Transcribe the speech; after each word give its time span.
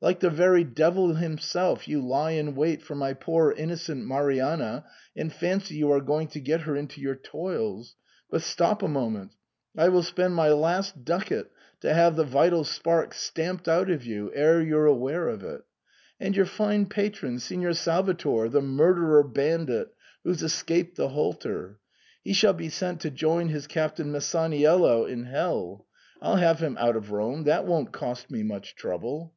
Like 0.00 0.20
the 0.20 0.30
very 0.30 0.64
devil 0.64 1.16
himself, 1.16 1.86
you 1.86 2.00
lie 2.00 2.30
in 2.30 2.54
wait 2.54 2.80
for 2.80 2.94
my 2.94 3.12
poor 3.12 3.52
innocent 3.52 4.06
Marianna, 4.06 4.86
and 5.14 5.30
fancy 5.30 5.74
you 5.74 5.92
are 5.92 6.00
going 6.00 6.28
to 6.28 6.40
get 6.40 6.62
her 6.62 6.74
into 6.74 6.98
your 6.98 7.14
toils— 7.14 7.94
^but 8.32 8.40
stop 8.40 8.82
a 8.82 8.88
moment! 8.88 9.32
I 9.76 9.90
will 9.90 10.02
spend 10.02 10.34
my 10.34 10.48
last 10.48 11.04
ducat 11.04 11.50
to 11.82 11.92
have 11.92 12.16
the 12.16 12.24
vital 12.24 12.64
spark 12.64 13.12
stamped 13.12 13.68
out 13.68 13.90
of 13.90 14.06
you, 14.06 14.32
ere 14.34 14.62
you're 14.62 14.86
aware 14.86 15.28
of 15.28 15.42
it 15.44 15.60
And 16.18 16.34
your 16.34 16.46
fine 16.46 16.86
patron, 16.86 17.38
Signor 17.38 17.74
Salvator, 17.74 18.48
the 18.48 18.62
murderer— 18.62 19.22
ban 19.28 19.66
dit— 19.66 19.88
who's 20.24 20.42
escaped 20.42 20.96
the 20.96 21.10
halter— 21.10 21.80
^he 22.26 22.34
shall 22.34 22.54
be 22.54 22.70
sent 22.70 23.02
to 23.02 23.10
join 23.10 23.48
his 23.50 23.66
captain 23.66 24.10
Masaniello 24.10 25.06
in 25.06 25.24
hell— 25.24 25.84
I'll 26.22 26.36
have 26.36 26.60
him 26.60 26.76
t>ut 26.76 26.96
of 26.96 27.10
Rome; 27.12 27.44
that 27.44 27.66
won't 27.66 27.92
cost 27.92 28.30
me 28.30 28.42
much 28.42 28.74
trouble.' 28.74 29.34